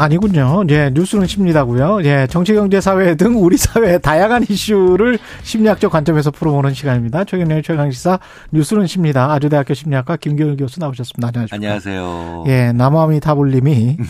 [0.00, 0.64] 아니군요.
[0.70, 2.02] 예, 뉴스는 십니다고요.
[2.04, 7.24] 예, 정치, 경제, 사회 등 우리 사회의 다양한 이슈를 심리학적 관점에서 풀어보는 시간입니다.
[7.24, 8.18] 최경련의 최강시사
[8.50, 9.30] 뉴스는 십니다.
[9.32, 11.28] 아주대학교 심리학과 김경일 교수 나오셨습니다.
[11.28, 11.54] 안녕하십니까.
[11.54, 12.44] 안녕하세요.
[12.46, 13.98] 예, 나무아미 타블님이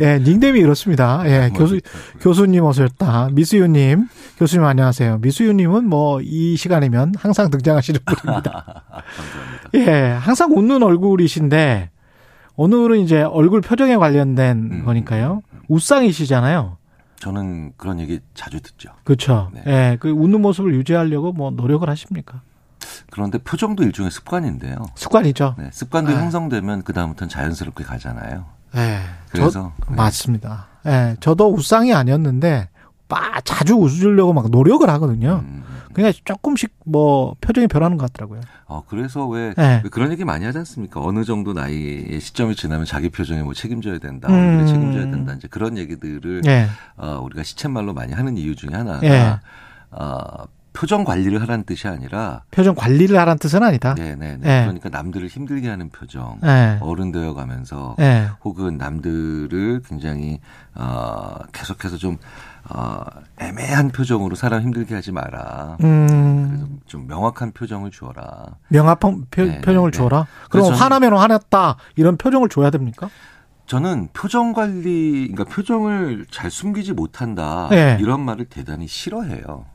[0.00, 1.22] 예, 예, 닉네임이 이렇습니다.
[1.26, 1.80] 예, 교수,
[2.20, 3.30] 교수님 어서였다.
[3.32, 5.18] 미수유님, 교수님 안녕하세요.
[5.18, 8.82] 미수유님은 뭐, 이 시간이면 항상 등장하시는 분입니다.
[9.16, 9.70] 감사합니다.
[9.74, 11.90] 예, 항상 웃는 얼굴이신데,
[12.56, 14.84] 오늘은 이제 얼굴 표정에 관련된 음.
[14.84, 15.42] 거니까요.
[15.68, 16.76] 웃상이시잖아요.
[17.16, 18.90] 저는 그런 얘기 자주 듣죠.
[19.04, 19.50] 그렇죠.
[19.54, 19.62] 네.
[19.66, 22.42] 예, 그 웃는 모습을 유지하려고 뭐 노력을 하십니까?
[23.10, 24.76] 그런데 표정도 일종의 습관인데요.
[24.94, 25.54] 습관이죠.
[25.58, 26.18] 네, 습관도 네.
[26.18, 28.44] 형성되면 그 다음부터는 자연스럽게 가잖아요.
[28.76, 28.98] 예.
[29.30, 29.96] 그래서 저, 네.
[29.96, 30.66] 맞습니다.
[30.86, 32.68] 예, 저도 웃상이 아니었는데
[33.08, 35.42] 빠 자주 웃으려고 막 노력을 하거든요.
[35.94, 38.40] 음, 그냥 조금씩 뭐 표정이 변하는 것 같더라고요.
[38.66, 39.80] 어, 그래서 왜, 네.
[39.82, 41.00] 왜 그런 얘기 많이 하지 않습니까?
[41.00, 44.34] 어느 정도 나이의 시점이 지나면 자기 표정에 뭐 책임져야 된다, 음.
[44.34, 46.66] 얼굴에 책임져야 된다, 이제 그런 얘기들을 예.
[46.96, 49.38] 어, 우리가 시쳇말로 많이 하는 이유 중에 하나가 예.
[49.90, 53.94] 어, 표정 관리를 하라는 뜻이 아니라 표정 관리를 하라는 뜻은 아니다.
[53.94, 54.40] 네네네.
[54.42, 54.62] 예.
[54.64, 56.78] 그러니까 남들을 힘들게 하는 표정, 예.
[56.80, 58.28] 어른 되어 가면서 예.
[58.44, 60.40] 혹은 남들을 굉장히
[60.74, 62.18] 어 계속해서 좀
[62.68, 63.04] 어,
[63.38, 65.76] 애매한 표정으로 사람 힘들게 하지 마라.
[65.78, 68.46] 그래서 음, 좀 명확한 표정을 주어라.
[68.68, 70.20] 명확한 표, 네, 네, 줘라.
[70.20, 70.26] 네.
[70.50, 73.10] 그럼 그래서 화나면 화났다 이런 표정을 줘야 됩니까?
[73.66, 77.96] 저는 표정 관리, 그러니까 표정을 잘 숨기지 못한다 네.
[78.00, 79.66] 이런 말을 대단히 싫어해요.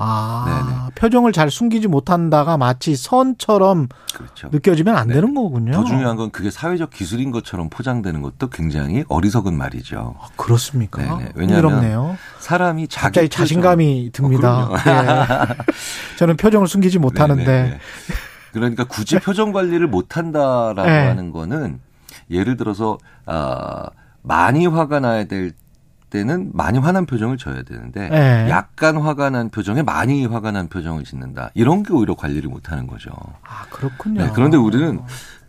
[0.00, 0.78] 아, 네네.
[0.94, 4.48] 표정을 잘 숨기지 못한다가 마치 선처럼 그렇죠.
[4.52, 5.14] 느껴지면 안 네.
[5.14, 5.72] 되는 거군요.
[5.72, 10.14] 더 중요한 건 그게 사회적 기술인 것처럼 포장되는 것도 굉장히 어리석은 말이죠.
[10.20, 11.02] 아, 그렇습니까?
[11.02, 11.32] 네네.
[11.34, 12.16] 왜냐하면 흥미롭네요.
[12.38, 14.68] 사람이 자기 갑자기 자신감이 듭니다.
[14.68, 14.76] 어.
[14.86, 15.56] 예.
[16.18, 17.78] 저는 표정을 숨기지 못하는데 네네네.
[18.52, 21.06] 그러니까 굳이 표정 관리를 못한다라고 네.
[21.06, 21.80] 하는 거는
[22.30, 23.86] 예를 들어서 아
[24.22, 25.52] 많이 화가 나야 될
[26.10, 28.46] 때는 많이 화난 표정을 져야 되는데 네.
[28.50, 32.86] 약간 화가 난 표정에 많이 화가 난 표정을 짓는다 이런 게 오히려 관리를 못 하는
[32.86, 33.10] 거죠.
[33.42, 34.24] 아 그렇군요.
[34.24, 35.00] 네, 그런데 우리는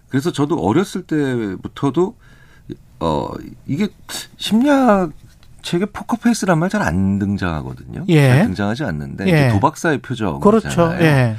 [0.09, 2.15] 그래서 저도 어렸을 때부터도
[2.99, 3.27] 어
[3.65, 3.87] 이게
[4.37, 5.11] 심리학
[5.61, 8.05] 책에 포커페이스란 말 잘 안 등장하거든요.
[8.09, 8.27] 예.
[8.29, 9.49] 잘 등장하지 않는데 예.
[9.49, 10.39] 도박사의 표정.
[10.39, 10.93] 그렇죠.
[10.99, 11.35] 예,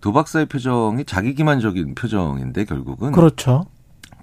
[0.00, 3.66] 도박사의 표정이 자기 기만적인 표정인데 결국은 그렇죠,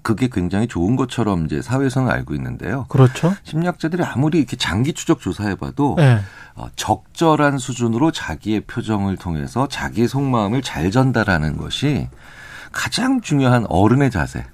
[0.02, 2.86] 그게 굉장히 좋은 것처럼 이제 사회에서는 알고 있는데요.
[2.88, 3.34] 그렇죠.
[3.44, 6.20] 심리학자들이 아무리 이렇게 장기 추적 조사해봐도 예,
[6.54, 12.08] 어, 적절한 수준으로 자기의 표정을 통해서 자기의 속마음을 잘 전달하는 것이
[12.72, 14.44] 가장 중요한 어른의 자세.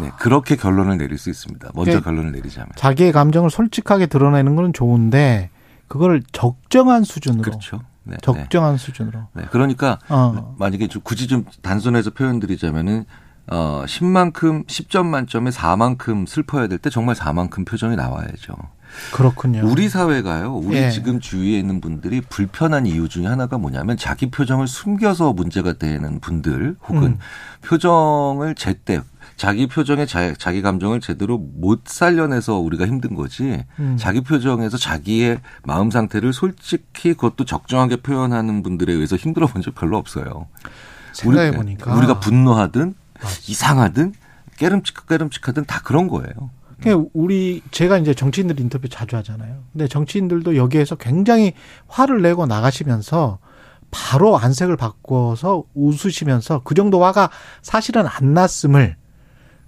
[0.00, 1.70] 네, 그렇게 결론을 내릴 수 있습니다.
[1.74, 2.00] 먼저 네.
[2.00, 2.70] 결론을 내리자면.
[2.76, 5.50] 자기의 감정을 솔직하게 드러내는 건 좋은데
[5.86, 7.80] 그걸 적정한 수준으로, 그렇죠.
[8.02, 8.18] 네, 네.
[8.20, 9.28] 적정한 수준으로.
[9.34, 13.04] 네, 그러니까 어, 만약에 좀 굳이 좀 단순해서 표현드리자면은
[13.46, 18.54] 어 10만큼 10점 만점에 4만큼 슬퍼야 될 때 정말 4만큼 표정이 나와야죠.
[19.12, 19.62] 그렇군요.
[19.64, 20.54] 우리 사회가요.
[20.54, 20.90] 우리 예.
[20.90, 26.76] 지금 주위에 있는 분들이 불편한 이유 중에 하나가 뭐냐면 자기 표정을 숨겨서 문제가 되는 분들
[26.88, 27.18] 혹은 음.
[27.62, 29.00] 표정을 제때
[29.36, 33.64] 자기 표정에 자, 자기 감정을 제대로 못 살려내서 우리가 힘든 거지.
[33.80, 33.96] 음.
[33.98, 39.98] 자기 표정에서 자기의 마음 상태를 솔직히 그것도 적정하게 표현하는 분들에 의해서 힘들어 본 적 별로
[39.98, 40.46] 없어요.
[41.12, 42.94] 생각해 우리- 보니까 우리가 분노하든
[43.48, 44.14] 이상하든
[44.56, 46.50] 깨름칙 깨름칙하든 다 그런 거예요.
[46.80, 49.62] 그냥 우리 제가 이제 정치인들 인터뷰 자주 하잖아요.
[49.72, 51.54] 근데 정치인들도 여기에서 굉장히
[51.86, 53.38] 화를 내고 나가시면서
[53.90, 57.30] 바로 안색을 바꿔서 웃으시면서 그 정도 화가
[57.62, 58.96] 사실은 안 났음을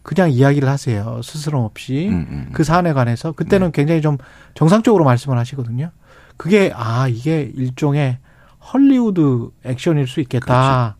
[0.02, 1.20] 그냥 이야기를 하세요.
[1.22, 2.48] 스스럼 없이 음, 음.
[2.52, 4.18] 그 사안에 관해서 그때는 굉장히 좀
[4.54, 5.90] 정상적으로 말씀을 하시거든요.
[6.36, 8.18] 그게 아 이게 일종의
[8.72, 10.95] 헐리우드 액션일 수 있겠다.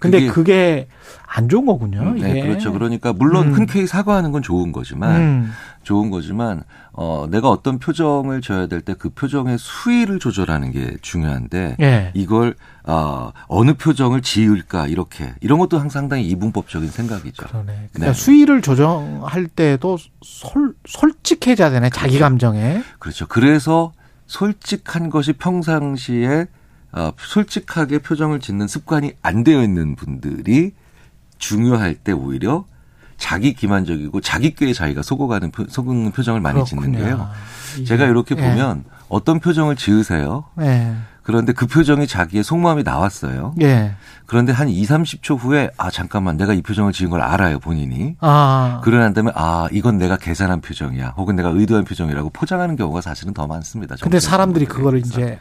[0.00, 0.88] 근데 그게- 그게
[1.26, 2.00] 안 좋은 거군요.
[2.00, 2.18] 음.
[2.18, 2.72] 네, 그렇죠.
[2.72, 3.52] 그러니까 물론 음.
[3.52, 5.52] 흔쾌히 사과하는 건 좋은 거지만 음.
[5.84, 11.76] 좋은 거지만 어 내가 어떤 표정을 줘야 될 때 그 표정의 수위를 조절하는 게 중요한데
[11.80, 12.10] 예.
[12.14, 17.46] 이걸 어 어느 표정을 지을까 이렇게 이런 것도 항상 상당히 이분법적인 생각이죠.
[17.46, 17.88] 그러네.
[17.92, 18.12] 그러니까 네.
[18.12, 21.90] 수위를 조정할 때도 솔, 솔직해져야 되네.
[21.90, 22.82] 자기 감정에.
[22.98, 23.26] 그렇죠.
[23.28, 23.92] 그래서
[24.26, 26.46] 솔직한 것이 평상시에
[26.92, 30.72] 어, 솔직하게 표정을 짓는 습관이 안 되어 있는 분들이
[31.38, 32.64] 중요할 때 오히려
[33.16, 37.28] 자기 기만적이고 자기 꾀에 자기가 속어가는 표, 속는 표정을 많이 짓는데요.
[37.76, 37.84] 이게.
[37.84, 38.40] 제가 이렇게 예.
[38.40, 40.44] 보면 어떤 표정을 지으세요.
[40.60, 40.94] 예.
[41.22, 43.54] 그런데 그 표정이 자기의 속마음이 나왔어요.
[43.60, 43.94] 예.
[44.26, 48.16] 그런데 한 2, 30초 후에 아 잠깐만 내가 이 표정을 지은 걸 알아요 본인이.
[48.20, 48.80] 아.
[48.82, 53.34] 그러고 난 다음에 아 이건 내가 계산한 표정이야 혹은 내가 의도한 표정이라고 포장하는 경우가 사실은
[53.34, 53.96] 더 많습니다.
[54.00, 55.00] 근데 사람들이 그거를.
[55.00, 55.38] 이제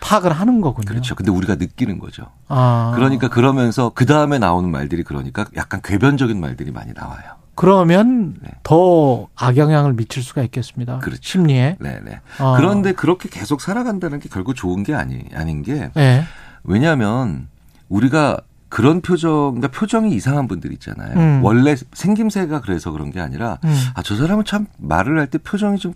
[0.00, 0.86] 파악을 하는 거군요.
[0.86, 1.14] 그렇죠.
[1.14, 2.26] 근데 우리가 느끼는 거죠.
[2.48, 2.92] 아.
[2.94, 7.36] 그러니까 그러면서 그 다음에 나오는 말들이 그러니까 약간 궤변적인 말들이 많이 나와요.
[7.54, 8.50] 그러면 네.
[8.62, 10.98] 더 악영향을 미칠 수가 있겠습니다.
[10.98, 11.20] 그렇죠.
[11.22, 11.76] 심리에.
[11.80, 12.20] 네네.
[12.38, 12.54] 아.
[12.56, 16.24] 그런데 그렇게 계속 살아간다는 게 결국 좋은 게 아니 아닌 게 예.
[16.64, 17.48] 왜냐하면
[17.88, 18.38] 우리가
[18.68, 21.16] 그런 표정, 그러니까 표정이 이상한 분들 있잖아요.
[21.16, 21.40] 음.
[21.42, 23.74] 원래 생김새가 그래서 그런 게 아니라 음.
[23.94, 25.94] 아저 사람은 참 말을 할 때 표정이 좀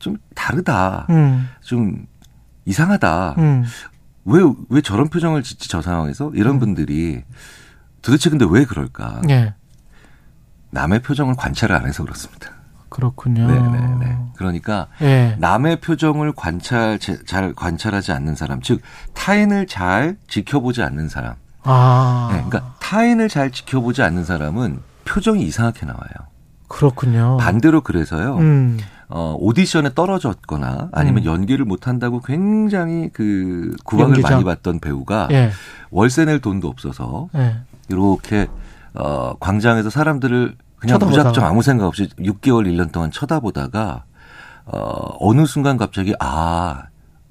[0.00, 1.46] 좀 다르다, 음.
[1.60, 2.06] 좀
[2.64, 3.34] 이상하다.
[3.38, 3.64] 음.
[4.24, 7.22] 왜왜 저런 표정을 짓지 저 상황에서 이런 분들이
[8.02, 9.22] 도대체 근데 왜 그럴까?
[9.30, 9.54] 예.
[10.70, 12.50] 남의 표정을 관찰을 안 해서 그렇습니다.
[12.88, 13.46] 그렇군요.
[13.46, 14.18] 네네네.
[14.36, 15.36] 그러니까 예.
[15.38, 18.80] 남의 표정을 관찰 제- 잘 관찰하지 않는 사람, 즉
[19.14, 21.34] 타인을 잘 지켜보지 않는 사람.
[21.62, 22.28] 아.
[22.32, 26.10] 네, 그러니까 타인을 잘 지켜보지 않는 사람은 표정이 이상하게 나와요.
[26.68, 27.36] 그렇군요.
[27.38, 28.36] 반대로 그래서요.
[28.38, 28.78] 음.
[29.10, 31.26] 어, 오디션에 떨어졌거나 아니면 음.
[31.26, 34.30] 연기를 못한다고 굉장히 그 구박을 연기자.
[34.30, 35.50] 많이 받던 배우가 예.
[35.90, 37.56] 월세 낼 돈도 없어서 예.
[37.88, 38.46] 이렇게
[38.94, 41.28] 어, 광장에서 사람들을 그냥 쳐다보다가.
[41.28, 44.04] 무작정 아무 생각 없이 6개월, 1년 동안 쳐다보다가
[44.66, 46.84] 어, 어느 순간 갑자기 아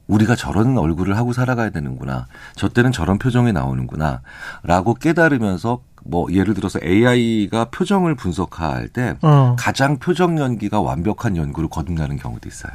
[0.08, 2.26] 우리가 저런 얼굴을 하고 살아가야 되는구나.
[2.56, 4.22] 저 때는 저런 표정이 나오는구나.
[4.64, 9.56] 라고 깨달으면서 뭐 예를 들어서 AI가 표정을 분석할 때 어.
[9.57, 12.73] 가장 표정 연기가 완벽한 연기로 거듭나는 경우도 있어요.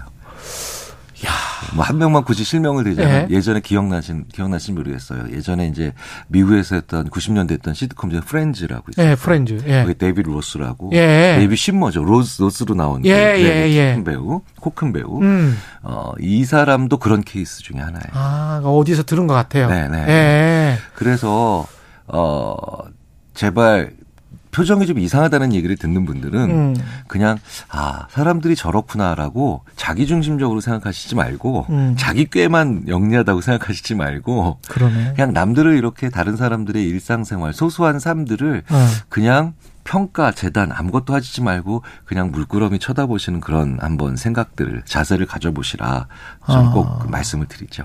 [1.74, 3.34] 뭐한 명만 굳이 실명을 대자면 예.
[3.34, 5.30] 예전에 기억나신 기억나신 모르겠어요.
[5.32, 5.92] 예전에 이제
[6.28, 9.10] 미국에서 했던 90년대 했던 시트콤 중에 프렌즈라고 있어요.
[9.10, 9.58] 예, 프렌즈.
[9.66, 9.82] 예.
[9.82, 11.36] 거기 데이비드 로스라고 예.
[11.38, 12.04] 데이비드 쉬머죠.
[12.04, 13.94] 로스 로스로 나온 예, 그 예, 네, 예.
[13.94, 15.22] 큰 배우, 코큰 배우.
[15.22, 15.56] 음.
[15.82, 18.08] 어, 이 사람도 그런 케이스 중에 하나예요.
[18.12, 19.68] 아, 어디서 들은 것 같아요.
[19.68, 20.04] 네, 네.
[20.08, 20.78] 예.
[20.94, 21.66] 그래서
[22.06, 22.54] 어
[23.34, 23.92] 제발
[24.54, 26.76] 표정이 좀 이상하다는 얘기를 듣는 분들은 음.
[27.08, 27.38] 그냥
[27.68, 31.94] 아 사람들이 저렇구나라고 자기 중심적으로 생각하시지 말고 음.
[31.98, 35.14] 자기 꾀만 영리하다고 생각하시지 말고 그러네.
[35.16, 38.86] 그냥 남들을 이렇게 다른 사람들의 일상생활 소소한 삶들을 어.
[39.08, 46.06] 그냥 평가 재단 아무것도 하시지 말고 그냥 물끄러미 쳐다보시는 그런 한번 생각들 자세를 가져보시라
[46.46, 46.70] 저는 아.
[46.70, 47.84] 꼭 말씀을 드리죠.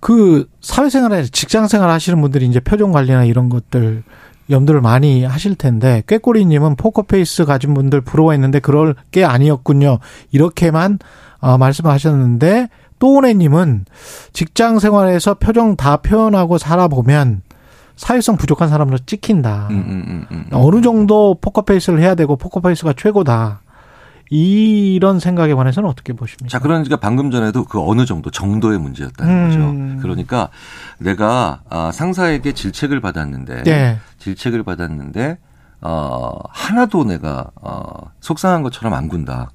[0.00, 4.04] 그 사회생활에 직장생활 하시는 분들이 이제 표정 관리나 이런 것들
[4.50, 9.98] 염두를 많이 하실 텐데 꾀꼬리님은 포커페이스 가진 분들 부러워했는데 그럴 게 아니었군요.
[10.32, 10.98] 이렇게만
[11.40, 12.68] 어, 말씀하셨는데
[12.98, 13.84] 또오네님은
[14.32, 17.42] 직장 생활에서 표정 다 표현하고 살아보면
[17.96, 19.68] 사회성 부족한 사람으로 찍힌다.
[19.70, 20.46] 음, 음, 음, 음.
[20.52, 23.60] 어느 정도 포커페이스를 해야 되고 포커페이스가 최고다.
[24.36, 26.48] 이런 생각에 관해서는 어떻게 보십니까?
[26.48, 29.46] 자, 그러니까 방금 전에도 그 어느 정도 정도의 문제였다는 음.
[29.94, 30.02] 거죠.
[30.02, 30.48] 그러니까
[30.98, 33.98] 내가 아, 상사에게 질책을 받았는데 네.
[34.18, 35.38] 질책을 받았는데
[35.82, 39.52] 어, 하나도 내가 어, 속상한 것처럼 안 군다.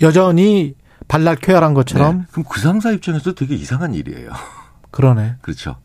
[0.00, 0.74] 여전히
[1.06, 2.24] 발랄 쾌활한 것처럼 네.
[2.30, 4.30] 그럼 그 상사 입장에서 되게 이상한 일이에요.
[4.90, 5.34] 그러네.
[5.42, 5.76] 그렇죠.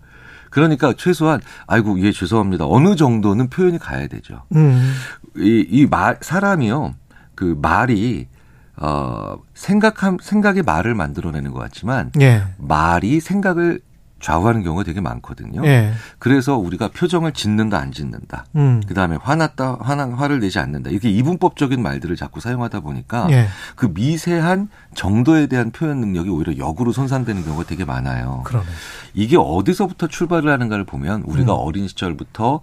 [0.49, 2.67] 그러니까 최소한 아이고 예 죄송합니다.
[2.69, 4.43] 어느 정도는 표현이 가야 되죠.
[4.55, 4.93] 음.
[5.35, 6.93] 이이 말 사람이요.
[7.35, 8.27] 그 말이
[8.75, 12.43] 어 생각함 생각의 말을 만들어내는 것 같지만 예.
[12.57, 13.81] 말이 생각을
[14.23, 15.63] 좌우하는 경우가 되게 많거든요.
[15.65, 15.91] 예.
[16.17, 18.45] 그래서 우리가 표정을 짓는다 안 짓는다.
[18.55, 18.81] 음.
[18.87, 20.89] 그다음에 화났다 화나 화를 내지 않는다.
[20.89, 23.47] 이렇게 이분법적인 말들을 자꾸 사용하다 보니까 예.
[23.75, 28.41] 그 미세한 정도에 대한 표현 능력이 오히려 역으로 손상되는 경우가 되게 많아요.
[28.45, 28.65] 그러네.
[29.13, 31.59] 이게 어디서부터 출발을 하는가를 보면 우리가 음.
[31.59, 32.61] 어린 시절부터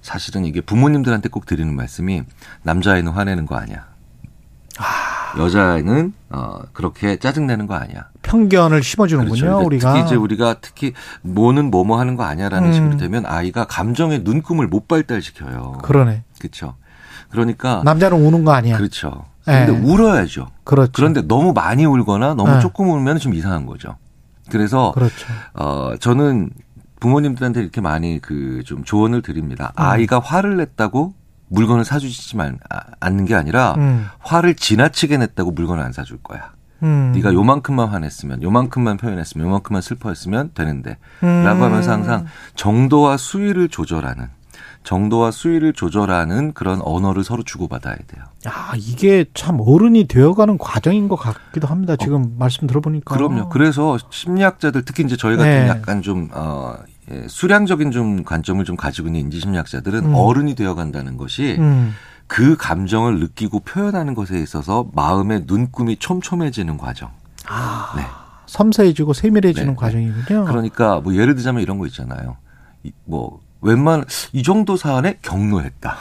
[0.00, 2.22] 사실은 이게 부모님들한테 꼭 드리는 말씀이
[2.62, 3.89] 남자아이는 화내는 거 아니야.
[5.38, 8.06] 여자아이는 어 그렇게 짜증 내는 거 아니야.
[8.22, 9.66] 편견을 심어주는군요, 그렇죠.
[9.66, 9.92] 우리가.
[9.94, 12.72] 특히 이제 우리가 특히 뭐는 뭐뭐 하는 거 아니야라는 음.
[12.72, 15.78] 식으로 되면 아이가 감정의 눈금을 못 발달시켜요.
[15.82, 16.24] 그러네.
[16.38, 16.74] 그렇죠.
[17.30, 18.76] 그러니까 남자는 우는 거 아니야.
[18.76, 19.24] 그렇죠.
[19.44, 19.78] 근데 예.
[19.78, 20.48] 울어야죠.
[20.64, 20.92] 그렇죠.
[20.94, 22.60] 그런데 너무 많이 울거나 너무 네.
[22.60, 23.96] 조금 울면 좀 이상한 거죠.
[24.50, 25.26] 그래서 그렇죠.
[25.54, 26.50] 어 저는
[27.00, 29.72] 부모님들한테 이렇게 많이 그 좀 조언을 드립니다.
[29.78, 29.82] 음.
[29.82, 31.14] 아이가 화를 냈다고
[31.50, 34.06] 물건을 사주지만 아- 않는 게 아니라 음.
[34.20, 36.52] 화를 지나치게 냈다고 물건을 안 사줄 거야.
[36.82, 37.12] 음.
[37.14, 41.44] 네가 요만큼만 화냈으면, 요만큼만 표현했으면, 요만큼만 슬퍼했으면 되는데, 음.
[41.44, 44.28] 라고 하면서 항상 정도와 수위를 조절하는,
[44.82, 48.24] 정도와 수위를 조절하는 그런 언어를 서로 주고받아야 돼요.
[48.46, 51.96] 야, 이게 참 어른이 되어가는 과정인 것 같기도 합니다.
[51.96, 53.14] 지금 말씀 들어보니까.
[53.14, 53.50] 그럼요.
[53.50, 55.68] 그래서 심리학자들 특히 이제 저희 같은 네.
[55.68, 56.76] 약간 좀 어,
[57.12, 60.14] 예, 수량적인 좀 관점을 좀 가지고 있는 인지 심리학자들은 음.
[60.14, 61.94] 어른이 되어간다는 것이 음.
[62.26, 67.10] 그 감정을 느끼고 표현하는 것에 있어서 마음의 눈금이 촘촘해지는 과정.
[67.48, 68.04] 아, 네.
[68.46, 70.44] 섬세해지고 세밀해지는 네, 과정이군요.
[70.44, 72.36] 그러니까 뭐 예를 들자면 이런 거 있잖아요.
[72.84, 75.96] 이, 뭐 웬만 이 정도 사안에 경로했다.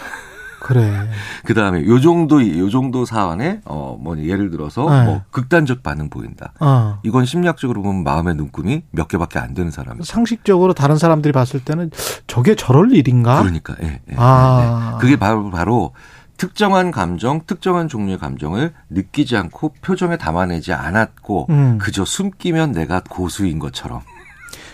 [0.70, 1.10] 그래.
[1.46, 5.04] 그 다음에 요 정도 요 정도 사안에 어 뭐 예를 들어서 네.
[5.06, 6.54] 뭐 극단적 반응 보인다.
[6.60, 7.00] 어.
[7.04, 10.06] 이건 심리학적으로 보면 마음의 눈금이 몇 개밖에 안 되는 사람이죠.
[10.06, 11.92] 상식적으로 다른 사람들이 봤을 때는
[12.28, 13.40] 저게 저럴 일인가?
[13.42, 14.92] 그러니까 예, 예, 아.
[14.94, 15.02] 네.
[15.02, 15.92] 그게 바로 바로
[16.38, 21.78] 특정한 감정, 특정한 종류의 감정을 느끼지 않고 표정에 담아내지 않았고 음.
[21.82, 24.00] 그저 숨기면 내가 고수인 것처럼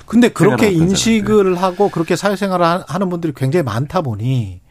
[0.05, 4.61] 근데 그렇게 인식을 하고 그렇게 사회생활을 하- 하는 분들이 굉장히 많다 보니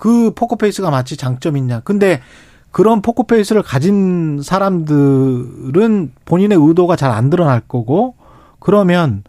[0.00, 1.80] 그 포커페이스가 마치 장점이냐.
[1.80, 2.22] 근데
[2.70, 8.14] 그런 포커페이스를 가진 사람들은 본인의 의도가 잘 안 드러날 거고
[8.60, 9.22] 그러면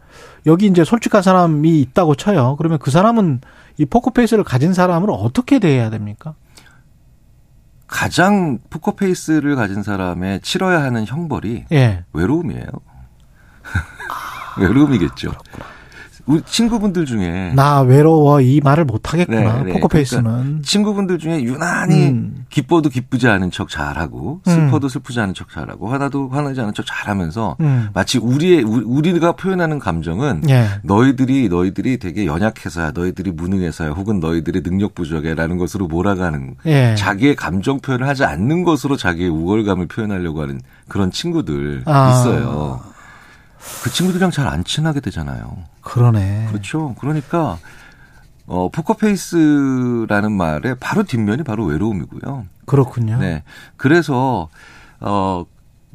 [0.46, 2.56] 여기 이제 솔직한 사람이 있다고 쳐요.
[2.56, 3.42] 그러면 그 사람은
[3.76, 6.34] 이 포커페이스를 가진 사람을 어떻게 대해야 됩니까?
[7.86, 12.04] 가장 포커페이스를 가진 사람의 치러야 하는 형벌이 예.
[12.14, 12.64] 외로움이에요.
[14.58, 15.32] 외로움이겠죠.
[16.24, 19.58] 우리 친구분들 중에 나 외로워 이 말을 못 하겠구나.
[19.58, 19.72] 네, 네.
[19.72, 20.62] 포커페이스는.
[20.62, 22.44] 친구분들 중에 유난히 음.
[22.48, 27.56] 기뻐도 기쁘지 않은 척 잘하고 슬퍼도 슬프지 않은 척 잘하고 화나도 화나지 않은 척 잘하면서
[27.60, 27.88] 음.
[27.92, 30.66] 마치 우리의 우- 우리가 표현하는 감정은 예.
[30.84, 36.94] 너희들이 너희들이 되게 연약해서야 너희들이 무능해서야 혹은 너희들의 능력 부족해라는 것으로 몰아가는 예.
[36.96, 42.10] 자기의 감정 표현을 하지 않는 것으로 자기의 우월감을 표현하려고 하는 그런 친구들 아.
[42.10, 42.80] 있어요.
[43.82, 45.56] 그 친구들이랑 잘 안 친하게 되잖아요.
[45.82, 46.46] 그러네.
[46.48, 46.94] 그렇죠.
[46.98, 47.58] 그러니까
[48.46, 52.46] 어 포커페이스라는 말의 바로 뒷면이 바로 외로움이고요.
[52.66, 53.18] 그렇군요.
[53.18, 53.42] 네.
[53.76, 54.48] 그래서
[55.00, 55.44] 어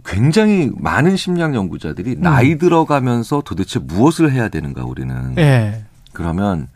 [0.06, 5.84] 굉장히 많은 심리학 연구자들이 나이 들어가면서 도대체 무엇을 해야 되는가 우리는 예.
[6.14, 6.68] 그러면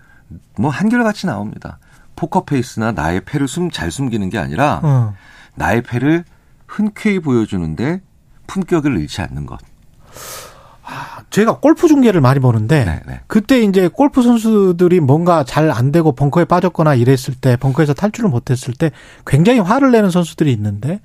[0.57, 1.79] 뭐 한결같이 나옵니다.
[2.15, 5.13] 포커페이스나 나의 패를 숨 잘 숨기는 게 아니라 어.
[5.55, 6.25] 나의 패를
[6.67, 8.01] 흔쾌히 보여주는데
[8.47, 9.59] 품격을 잃지 않는 것.
[11.29, 13.21] 제가 골프 중계를 많이 보는데 네, 네.
[13.27, 18.73] 그때 이제 골프 선수들이 뭔가 잘 안 되고 벙커에 빠졌거나 이랬을 때 벙커에서 탈출을 못했을
[18.73, 18.91] 때
[19.25, 20.99] 굉장히 화를 내는 선수들이 있는데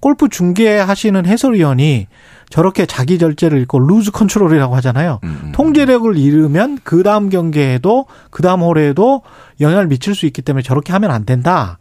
[0.00, 2.08] 골프 중계하시는 해설위원이
[2.48, 5.20] 저렇게 자기 절제를 잃고 루즈 컨트롤이라고 하잖아요.
[5.24, 5.52] 음, 음.
[5.52, 9.22] 통제력을 잃으면 그 다음 경기에도 그 다음 홀에도
[9.60, 11.78] 영향을 미칠 수 있기 때문에 저렇게 하면 안 된다.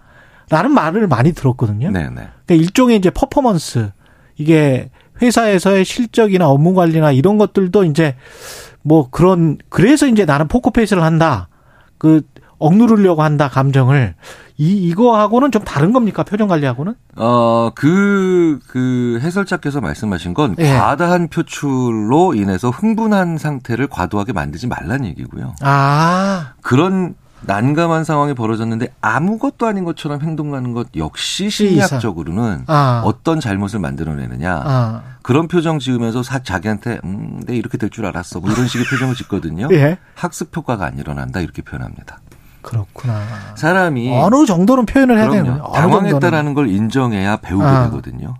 [0.49, 1.91] 라는 말을 많이 들었거든요.
[1.91, 2.27] 네, 네.
[2.45, 3.91] 그러니까 일종의 이제 퍼포먼스
[4.35, 4.89] 이게
[5.21, 8.15] 회사에서의 실적이나 업무 관리나 이런 것들도 이제
[8.81, 11.47] 뭐 그런 그래서 이제 나는 포커페이스를 한다.
[11.97, 12.21] 그
[12.57, 14.15] 억누르려고 한다 감정을
[14.57, 16.93] 이 이거하고는 좀 다른 겁니까 표정 관리하고는?
[17.15, 20.73] 어, 그, 그 해설자께서 말씀하신 건 예.
[20.73, 25.55] 과다한 표출로 인해서 흥분한 상태를 과도하게 만들지 말란 얘기고요.
[25.61, 33.01] 아 그런 난감한 상황이 벌어졌는데 아무것도 아닌 것처럼 행동하는 것 역시 심리학적으로는 아.
[33.05, 34.61] 어떤 잘못을 만들어내느냐.
[34.63, 35.01] 아.
[35.21, 38.39] 그런 표정 지으면서 사, 자기한테, 음, 내 이렇게 될 줄 알았어.
[38.39, 39.67] 뭐 이런 식의 표정을 짓거든요.
[39.73, 39.97] 예.
[40.15, 41.41] 학습 효과가 안 일어난다.
[41.41, 42.19] 이렇게 표현합니다.
[42.61, 43.21] 그렇구나.
[43.55, 45.45] 사람이 어느 정도는 표현을 해야 되는.
[45.45, 45.63] 거예요.
[45.63, 45.81] 정도는.
[45.81, 47.85] 당황했다라는 걸 인정해야 배우게 아.
[47.85, 48.35] 되거든요.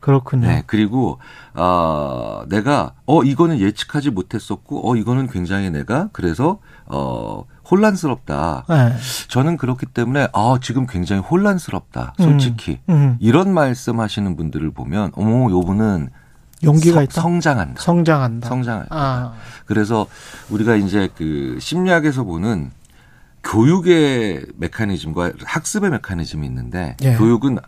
[0.00, 0.46] 그렇군요.
[0.48, 0.62] 네.
[0.66, 1.18] 그리고,
[1.54, 8.64] 어, 내가, 어, 이거는 예측하지 못했었고, 어, 이거는 굉장히 내가, 그래서, 어, 혼란스럽다.
[8.68, 8.94] 네.
[9.28, 12.14] 저는 그렇기 때문에, 아, 지금 굉장히 혼란스럽다.
[12.18, 12.80] 솔직히.
[12.88, 13.16] 음.
[13.20, 16.10] 이런 말씀 하시는 분들을 보면, 어머, 요 분은
[16.62, 17.20] 용기가 성- 있다.
[17.20, 17.80] 성장한다.
[17.82, 18.48] 성장한다.
[18.48, 19.32] 성장할 아.
[19.66, 20.06] 그래서
[20.50, 22.70] 우리가 이제 그 심리학에서 보는
[23.42, 27.14] 교육의 메커니즘과 학습의 메커니즘이 있는데 예.
[27.16, 27.58] 교육은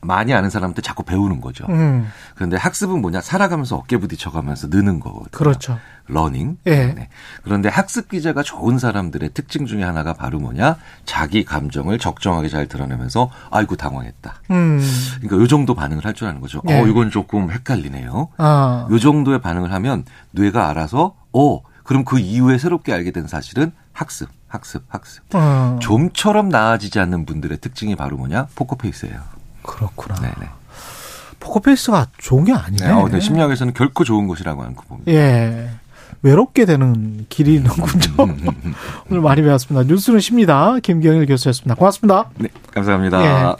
[0.00, 1.66] 많이 아는 사람한테 자꾸 배우는 거죠.
[1.68, 2.08] 음.
[2.36, 3.20] 그런데 학습은 뭐냐?
[3.20, 5.30] 살아가면서 어깨 부딪혀가면서 느는 거거든요.
[5.32, 5.78] 그렇죠.
[6.06, 6.56] Learning.
[6.66, 6.94] 예.
[6.94, 7.08] 네.
[7.42, 10.76] 그런데 학습 기제가 좋은 사람들의 특징 중에 하나가 바로 뭐냐?
[11.04, 14.34] 자기 감정을 적정하게 잘 드러내면서 아이고 당황했다.
[14.52, 14.80] 음.
[15.20, 16.62] 그러니까 요 정도 반응을 할 줄 아는 거죠.
[16.68, 16.80] 예.
[16.80, 18.28] 어, 이건 조금 헷갈리네요.
[18.38, 18.88] 아.
[18.90, 24.28] 요 정도의 반응을 하면 뇌가 알아서 어 그럼 그 이후에 새롭게 알게 된 사실은 학습,
[24.46, 25.24] 학습, 학습.
[25.34, 25.78] 어.
[25.82, 28.46] 좀처럼 나아지지 않는 분들의 특징이 바로 뭐냐?
[28.54, 29.20] 포커페이스예요.
[29.68, 30.16] 그렇구나.
[30.16, 30.48] 네네.
[31.40, 32.86] 포커페이스가 좋은 게 아니네.
[32.86, 32.92] 네.
[32.92, 33.20] 어, 네.
[33.20, 35.12] 심리학에서는 결코 좋은 것이라고 않고 봅니다.
[35.12, 35.70] 예.
[36.22, 38.36] 외롭게 되는 길이 있는군요.
[39.08, 39.86] 오늘 많이 배웠습니다.
[39.86, 40.78] 뉴스는 쉽니다.
[40.82, 41.76] 김경일 교수였습니다.
[41.76, 42.30] 고맙습니다.
[42.38, 43.24] 네, 감사합니다.
[43.24, 43.54] 예.